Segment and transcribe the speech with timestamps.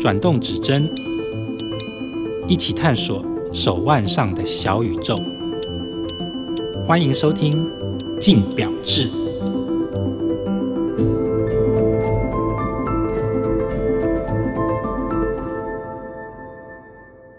[0.00, 0.82] 转动指针，
[2.48, 5.14] 一起探索手腕上的小宇宙。
[6.88, 7.52] 欢迎收听
[8.20, 9.08] 《镜表志》。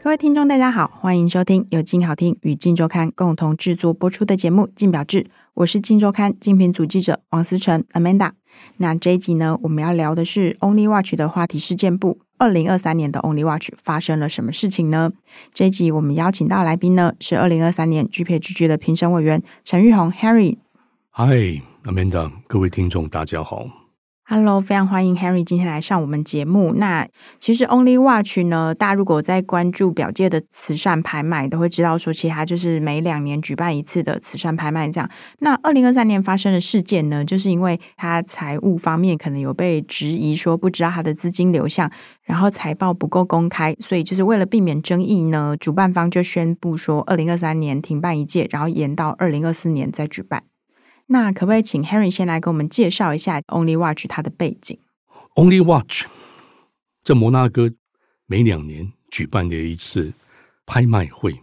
[0.01, 5.23] 各位听众，大家好，欢迎收听由镜好听与镜周刊共同制作播出的节目《镜表志》，
[5.55, 8.31] 我是镜周刊精品组记者王思成 Amanda。
[8.77, 12.19] 那这一集呢，我们要聊的是 Only Watch 的话题事件簿。
[12.37, 15.11] 二零二三年的 Only Watch 发生了什么事情呢？
[15.53, 20.57] 这一集我们邀请到来宾呢，是二零二三年 GPGG 的评审委员陈玉红 Harry。
[21.11, 23.84] Hi，Amanda，各位听众，大家好。
[24.27, 26.73] Hello，非常欢迎 Henry 今天来上我们节目。
[26.73, 27.07] 那
[27.39, 35.07] 其实 Only Watch 呢，大家如果在关注表界的慈善拍卖，都会知道说，其实它就是每两年举办一次的慈善拍卖这样。
[35.41, 41.91] 那二零二三年发生的事件呢，就是因为它财务方面可能有被质疑说不知道它的资金流向，
[42.23, 50.41] 然后财报不够公开，所以就是为了避免争议呢，主办方就宣布说，二零二三年停办一届，然后延到二零二四年再举办。
[51.07, 54.77] 那可不可以请 Henry 先来给我们介绍一下 Only Watch 它的背景
[55.35, 56.07] ？Only Watch
[57.03, 57.71] 在摩纳哥
[58.25, 60.13] 每两年举办的一次
[60.65, 61.39] 拍卖会，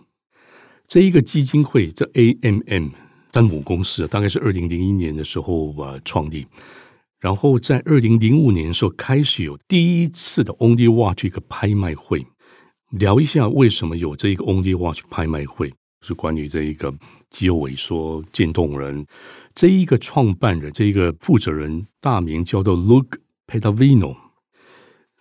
[0.89, 2.91] 这一个基金会这 AMM
[3.31, 6.45] 单母公司大概是二零零一年的时候啊创立，
[7.21, 12.27] 然后在二零零五年的时候开始有第一次的 Only Watch 一个拍卖会，
[12.91, 16.93] 聊一下为什么有这一个 Only Watch 拍卖会，是关于这一个
[17.31, 19.07] 肌肉萎缩渐冻人。
[19.55, 24.17] 这一个创办人，这一个负责人，大名叫做 Luke Pedavino。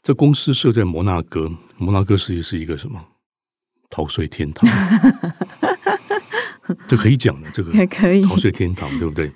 [0.02, 3.00] 这公司设在摩纳哥，摩纳哥实际是一个什么
[3.90, 4.70] 逃税天堂？
[6.88, 9.32] 这可以讲的，这个可以逃税天堂，对不对？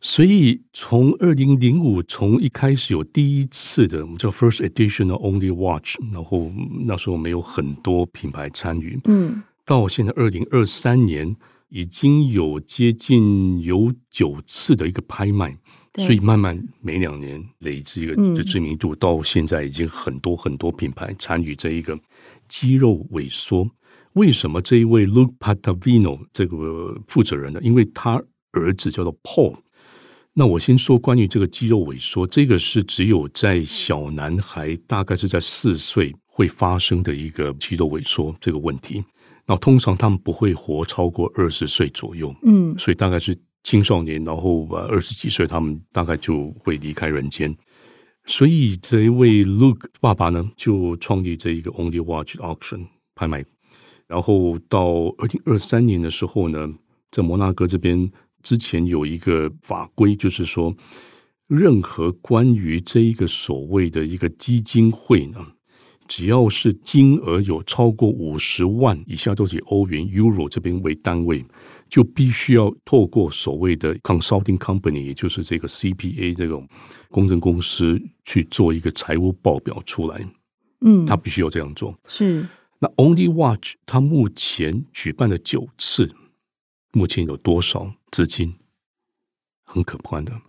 [0.00, 6.50] 所以从二零零五，从一开始有第一次的我们叫 First Edition of Only Watch，然后
[6.86, 11.36] 那时候没有很多品牌参与，嗯，到现在二零二三年。
[11.72, 15.56] 已经有接近有九次的一个拍卖，
[15.94, 21.98] 所以慢慢每两年累积一个的知名度，到现在已经很多很多品牌参与这一个
[22.46, 23.66] 肌肉萎缩。
[24.12, 27.60] 为什么这一位 Luke Patavino 这个负责人呢？
[27.62, 29.56] 因为他儿子叫做 Paul。
[30.34, 39.02] 那我先说关于这个肌肉萎缩，这个是只有在小男孩大概是在四岁会发生的一个肌肉萎缩这个问题。
[39.46, 47.54] 那通常他们不会活超过二十岁左右，嗯，所以大概是青少年，然后二十几岁，他们大概就会离开人间。
[48.24, 52.86] 所以这一位 Luke 爸爸呢，就创立这一个 Only Watch Auction
[53.16, 53.44] 拍卖。
[54.06, 54.84] 然后到
[55.18, 56.72] 二零二三年的时候呢，
[57.10, 58.10] 在摩纳哥这边
[58.42, 60.72] 之前有一个法规，就是说，
[61.48, 65.38] 任何关于这一个所谓的一个基金会呢。
[66.14, 71.42] 只要是金额有超过五十万以下，都是以欧元 （Euro） 这边为单位，
[71.88, 76.68] 就必须要透过所谓的 consulting company，也就是这个 CPA 这种
[77.08, 80.22] 公证公司去做一个财务报表出来。
[80.82, 81.98] 嗯，他必须要这样做。
[82.06, 82.46] 是。
[82.78, 86.14] 那 Only Watch 他目前举办了九次，
[86.92, 88.54] 目前有多少资金？
[89.64, 90.42] 很可观的。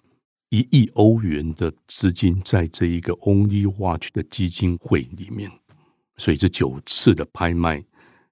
[0.53, 5.49] 一亿欧元的资金在这一个 Only Watch 的基金会里面，
[6.15, 7.83] 所以这九次的拍卖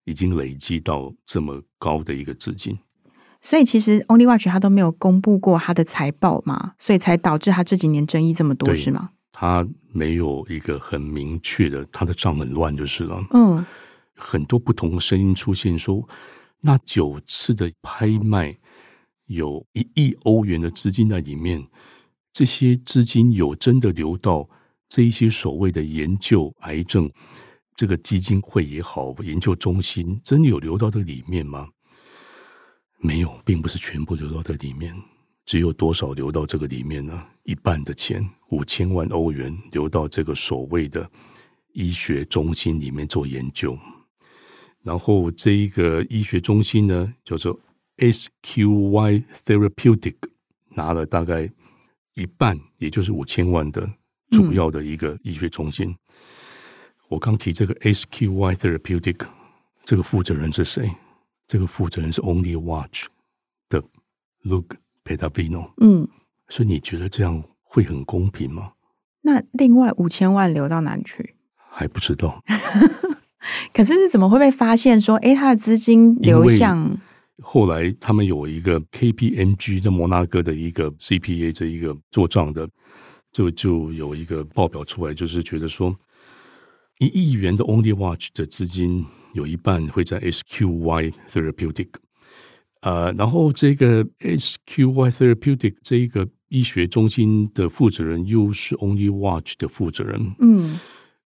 [0.04, 2.78] 已经累积到这么高的一个资金。
[3.42, 9.10] 所以其实 Only Watch 它都没有公布过它的财报嘛，所以才导致它这几年争议这么多，是吗？
[9.32, 13.20] 它没有一个很明确的，它的账很乱就是了。
[13.32, 13.66] 嗯，
[14.14, 16.08] 很多不同的声音出现说，
[16.60, 18.56] 那九次的拍卖
[19.26, 21.66] 有一亿欧元的资金在里面。
[22.34, 24.50] 这些资金有真的流到
[24.88, 27.12] 这一些所谓的研究癌症
[27.76, 31.68] 这个基金会也好，研究中心真的有流到这里面吗？
[33.00, 34.96] 没有，并不是全部流到这里面，
[35.46, 37.26] 只有多少流到这个里面呢？
[37.44, 41.10] 一半的钱，五千万欧元流到这个所谓的
[41.74, 43.78] 医学中心里面做研究，
[44.84, 47.60] 然后这一个医学中心呢，叫做
[47.98, 50.16] SQY Therapeutic，
[50.70, 51.52] 拿了大概。
[52.22, 53.90] 一半，也就是五千万的
[54.30, 55.90] 主要的一个医学中心。
[55.90, 55.98] 嗯、
[57.10, 59.26] 我刚提这个 SQY Therapeutic，
[59.84, 60.92] 这个负责人是谁？
[61.48, 63.08] 这个负责人是 Only Watch
[63.68, 63.84] 的
[64.44, 65.72] Luke Pedavino。
[65.82, 66.08] 嗯，
[66.48, 68.74] 所以你觉得这样会很公平吗？
[69.24, 71.36] 那另外五千万流到哪里去？
[71.56, 72.44] 还不知道。
[73.74, 76.98] 可是是怎么会被发现说，哎，他的资金流向？
[77.42, 82.70] 后来他们有一个 KPMG 的摩纳哥的一个 CPA 这一个做账的，
[83.32, 85.96] 就就有一个报表出来，就是觉得说，
[87.00, 91.88] 一亿元的 Only Watch 的资金有一半会在 SQY Therapeutic，
[92.82, 100.80] 呃，然后这个 SQY Therapeutic 这一个医学中心的负责人又是 Only Watch 的负责人，嗯，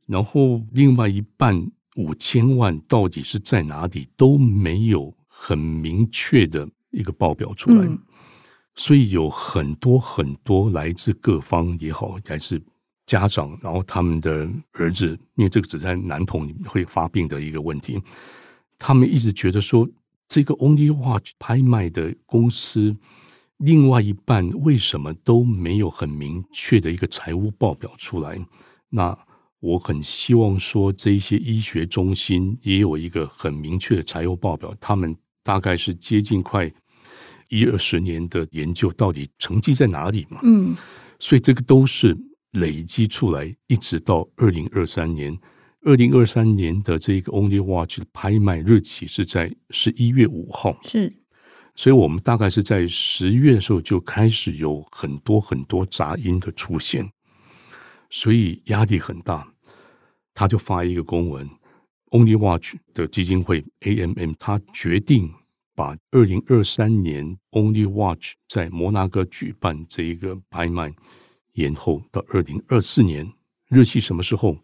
[0.06, 7.84] 然后另外一半五千万到底是在哪里都没有很明确的一个报表出来。
[7.86, 7.98] 嗯
[8.76, 12.60] 所以有很多很多来自各方也好，还是
[13.06, 18.02] 家长，然后他们的儿子，因为这个只在男童会发病的一个问题，
[18.76, 19.88] 他们一直觉得说，
[20.26, 22.96] 这个 Only Watch 拍卖的公司，
[23.58, 28.44] 另外一半为什么都没有很明确的一个财务报表出来？
[28.88, 29.16] 那
[29.60, 36.68] 我很希望说，这一些医学中心也有一个很明确的财务报表，他们大概是接近快。
[37.48, 40.40] 一二十年的研究到底成绩在哪里嘛？
[40.42, 40.74] 嗯，
[41.20, 42.16] 所以这个都是
[42.52, 45.38] 累积出来，一直到二零二三年。
[45.82, 51.12] 二零二三年的这个 Only Watch 的拍卖日期是在十一月五号，是，
[51.76, 57.06] 所以我们大概是在十月的时候就开始有很多很多杂音的出现，
[58.08, 59.46] 所以压力很大。
[60.32, 61.48] 他就发一个公文
[62.14, 65.30] ，Only Watch 的基金会 AMM，他决定。
[65.76, 70.94] 把二零二三年 Only Watch 在摩纳哥举办这一个拍卖
[71.54, 73.32] 延后到二零二四年，
[73.68, 74.56] 日期什么时候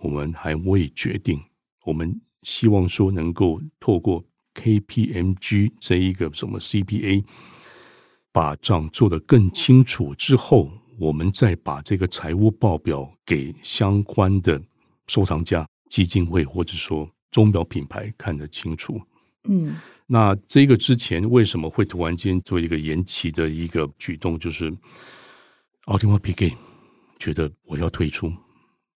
[0.00, 1.40] 我们还未决定。
[1.84, 4.24] 我们希望说能够透过
[4.56, 7.24] KPMG 这一个什么 CPA
[8.32, 10.68] 把账做得更清楚之后，
[10.98, 14.60] 我们再把这个财务报表给相关的
[15.06, 19.00] 收藏家、基金会或者说钟表品牌看得清楚。
[19.48, 19.76] 嗯。
[20.08, 24.38] 那这个之前为什么会突然间做一个延期的一个举动？
[24.38, 24.72] 就是
[25.86, 26.48] 奥汀瓦皮盖
[27.18, 28.32] 觉得我要退出，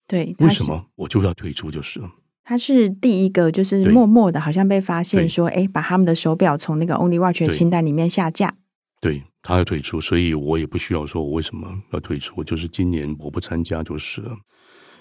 [0.06, 1.68] 对，为什么我就要退出？
[1.68, 2.08] 就是了，
[2.44, 8.56] 他是第一个，就是默默的，好像被发现说，哎，把他们的手表从那个 Only Watch 的清单里面下架。
[9.00, 14.36] 对，对他要退出，所以我也不需要说我为什么要退出，我就是今年我不参加就是了。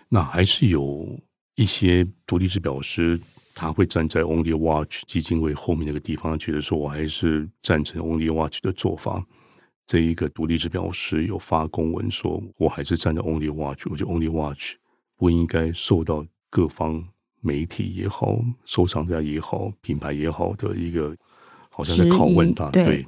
[0.10, 1.20] 那还是有
[1.60, 3.20] 一些独立制表师。
[3.56, 9.26] 他会站在 Only Watch 基金会后面那个地方，觉得说我还是赞成 Only Watch 的做法。
[9.86, 14.76] 这一个独立制表师有发公文说，我还是站在 Only Watch，我觉得 Only Watch
[15.18, 17.04] 不应该受到各方
[17.42, 21.14] 媒体也好、收藏家也好、品牌也好的一个
[21.70, 23.06] 好像在拷问他，对。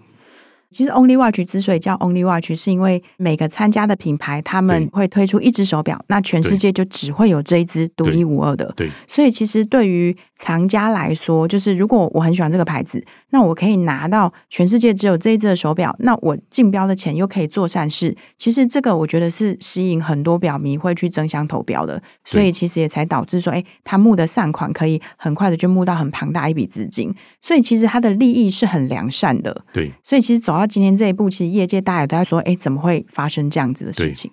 [0.72, 8.74] 其实 Only Watch 之所以叫 Only Watch，是因为每个参加的品牌他们会推出一只手表，那全世界就只会有这一只独一无二的。
[8.76, 18.16] 对，所以其实对于藏家来说，就是如果我很喜欢这个牌子，那我可以拿到全世界只有这一只的手表，那我竞标的钱又可以做善事。
[18.38, 27.14] 其实这个我觉得是吸引很多表迷会去争相投标的，所以其实也才导致说，哎，他募的善款可以很快的就募到很庞大一笔资金。
[27.40, 29.64] 所以其实他的利益是很良善的。
[29.72, 30.68] 对，所以其实走到。
[30.72, 34.32] 今天这一步，其实业界大家都在说：“哎，怎么会发生这样子的事情？”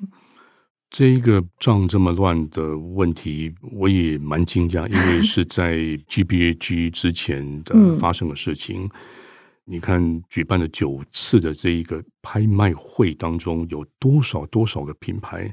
[0.90, 5.76] 这一个账这么乱的问题，我也蛮惊讶，因为是在
[6.08, 8.84] GBAG 之前的发生的事情。
[8.84, 8.90] 嗯、
[9.64, 15.52] 你看，举办了九次的这一个拍卖会当中，有多少多少个品牌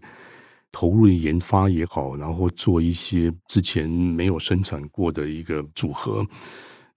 [0.72, 6.26] 投入研发也好，然后做一些之前没有生产过的一个组合。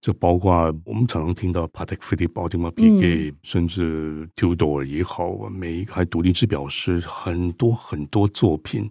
[0.01, 8.89] 这包括我们常常听到 Patek Philippe、Audemars Piguet，甚至 Tudor 也好，每一个还独立制表师很多很多作品，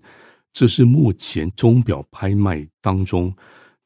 [0.51, 3.33] 这是目前钟表拍卖当中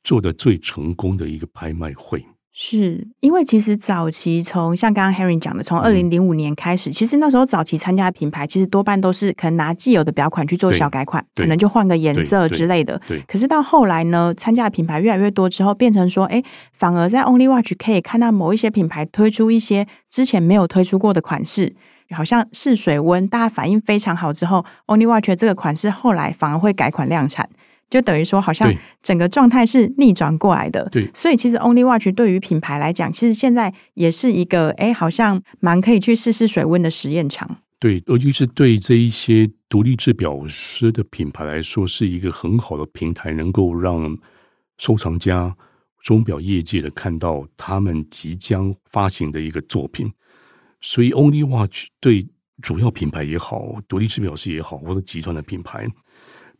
[0.04, 2.26] 做的最成功的一个拍卖会。
[2.54, 13.00] 是因为其实早期从像刚刚 Henry 讲的，从二零零五年开始，嗯、其实那时候早期参加的品牌，其实多半都是可能拿既有的表款去做小改款，可能就换个颜色之类的。
[13.08, 13.22] 对。
[13.26, 16.44] 可是到后来呢，参加的品牌越来越多之后，变成说，哎，
[16.74, 21.74] 反而在 Only Watch 可以看到某一些品牌推出一些之前没有推出过的款式，
[22.10, 27.50] 好像试水温，大家反应非常好之后，Only Watch 这个款式后来反而会改款量产。
[27.92, 30.88] 就等于说，好像整个状态是逆转过来的。
[30.90, 37.58] 对，所以其实 Only Watch 对于品牌来讲，其实现在也是一个哎，好像蛮可以去试试水温的实验场。
[37.80, 44.18] 对，尤其是对这一些独立制表师的品牌来说，是一个很好的平台，能够让
[44.78, 45.56] 收藏家、
[46.02, 50.10] 钟表业界的看到他们即将发行的一个作品。
[50.80, 52.30] 所以 Only Watch 对
[52.62, 55.88] 主要品牌也好，独立制表师也好，或者集团的品牌。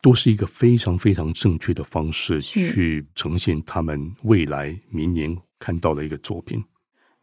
[0.02, 6.64] 都是一个非常非常正确的方式去呈现他们未来明年看到的一个作品。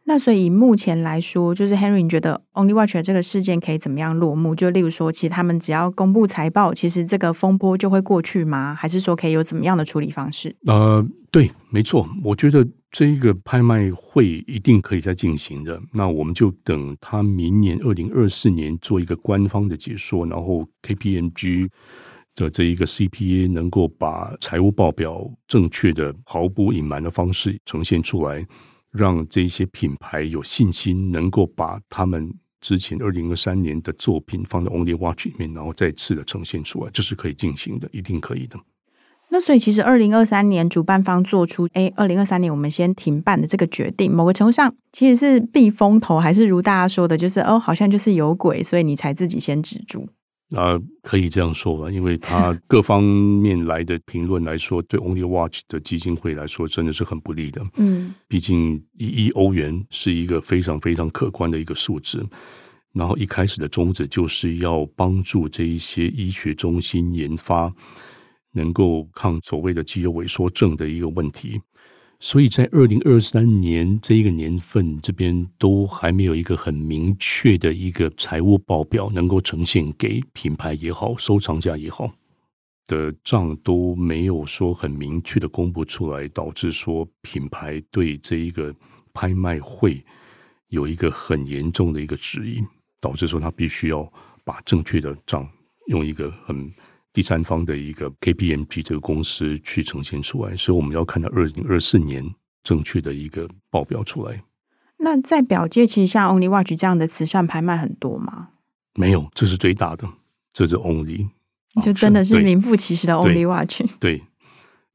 [0.05, 4.55] 那所以以目前来说，就是 Henry，你觉得 Only Watch 的这个事件可以怎么样落幕？
[4.55, 8.73] 就例如说，其实他们只要公布财报，其实这个风波就会过去吗？
[8.73, 10.55] 还是说可以有怎么样的处理方式？
[10.65, 15.79] 呃，对，没错，我觉得这一个拍卖会一定可以再进行的。
[15.93, 21.69] 那我们就等他明年二零二四年做一个官方的解说，然后 KPMG
[22.45, 28.45] 的这一个 CPA 能够把财务报表正确的、毫不隐瞒的方式呈现出来。
[28.91, 38.57] 让这些品牌有信心，能够把他们之前二零二三年的作品放在 Only Watch 里面，然后再次的呈现出来，这是可以进行的，一定可以的。
[39.29, 50.09] 那所以，其实二零二三年主办方做出，哎，二零二三年我们先停办的这个决定，某个程度上其实是避风头，还是如大家说的，就是哦，好像就是有鬼，所以你才自己先止住。
[50.55, 57.61] 啊，可以这样说吧，因为他各方面来的评论来说，对 Only Watch 的基金会来说，真的是很不利的。
[57.77, 62.27] 嗯，毕竟一亿欧元是一个非常非常可观的一个数字。
[62.91, 67.71] 然后一开始的宗旨就是要帮助这一些医学中心研发，
[68.53, 71.61] 能够抗所谓的肌肉萎缩症的一个问题。
[72.21, 82.11] 所以在二零二三年这一个年份，这边都还没有一个很明确的一个财务报表能够呈现给品牌也好、收藏家也好
[82.87, 88.75] 的账都没有说很明确的公布出来，导致说品牌对这一个
[89.13, 90.03] 拍卖会
[90.67, 92.61] 有一个很严重的一个质疑，
[92.99, 94.11] 导致说他必须要
[94.43, 95.49] 把正确的账
[95.87, 96.69] 用一个很。
[97.11, 104.43] 第三方的一个 KPMG 这个公司去呈现出来，所以我们要看到二零二四年正确的一个报表出来。
[104.97, 108.49] 那在表界，其实像 Only Watch 这样的慈善拍卖很多吗？
[108.95, 110.07] 没有，这是最大的，
[110.51, 111.29] 这是 Only，
[111.81, 113.81] 就真的是名副其实的 Only Watch。
[113.99, 114.21] 对，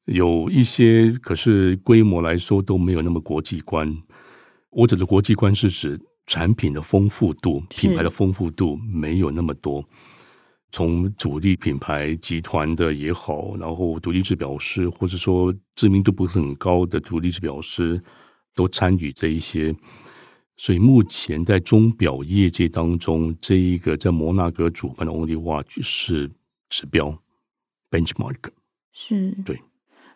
[0.04, 3.96] 有一些可是规模来说都没有那么国际观。
[4.70, 9.82] 我指的国际观是指产品的丰富度、品牌的丰富度没有那么多。
[10.74, 18.02] 从主力品牌集团的也好，然后独立制表师，或者说知名度不是很高的独立制表师，
[18.56, 19.72] 都参与这一些。
[20.56, 26.32] 所以目前在钟表业界当中，这一个在摩纳哥主办的 Only Watch 是
[26.68, 27.22] 指标
[27.88, 28.38] benchmark。
[28.92, 29.62] 是，对。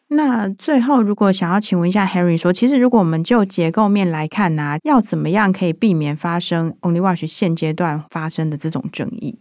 [0.09, 9.38] 那最后，如果想要请问一下 Harry 说，其实如果我们就结构面来看呢、啊，要怎么样可以避免发生 Only Watch 现阶段发生的这种争议？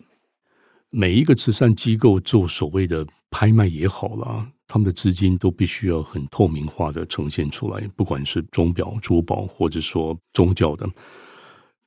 [0.97, 10.89] 每一个慈善机构做所谓的拍卖也好啦，他们的资金都必须要很透明化的呈现出来，不管是钟表、珠宝，或者说宗教的。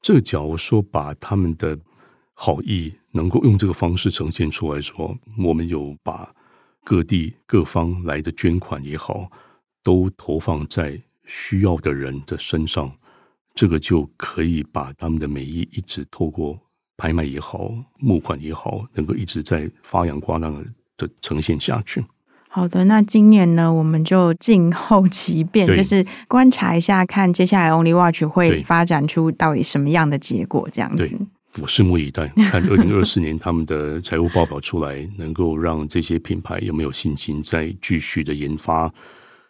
[0.00, 1.76] 这假如说把他们的
[2.34, 6.32] 好意能够用这个方式呈现出来说，我们有把
[6.84, 9.28] 各地各方来的捐款也好，
[9.82, 12.92] 都投放在需要的人的身上，
[13.56, 16.60] 这个就可以把他们的美意一直透过。
[17.00, 20.52] 拍卖也好，募款也好，能够一直在发扬光大
[20.98, 22.04] 的呈现下去。
[22.46, 31.10] 好的，那今年呢，我们就静候其变，就是观察一下，看接下来 Only Watch 会发展出到底什么样的结果，这样子。
[31.60, 38.92] 我拭目以待，看二零二四年他们的财务报表出来，能够让这些品牌有没有信心再继续的研发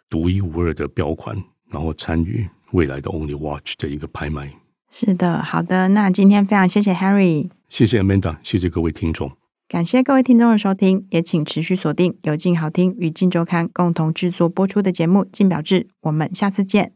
[0.09, 1.35] 独一无二的表款，
[1.69, 4.51] 然后参与未来的 Only Watch 的一个拍卖。
[4.91, 5.87] 是的，好的。
[5.87, 9.31] 那今天非常谢谢 Harry，谢谢 Amanda，谢谢各位听众，
[9.69, 16.91] 感谢各位听众的收听，也请持续锁定由静好听与静周刊共同制作播出的节目《静表志》，我们下次见。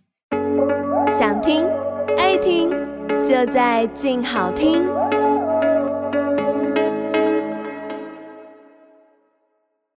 [1.10, 1.64] 想听
[2.18, 2.70] 爱听，
[3.24, 4.84] 就在静好听。